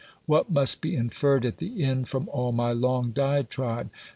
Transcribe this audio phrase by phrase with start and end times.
[0.25, 3.91] What must be inferred at the end from all my long diatribe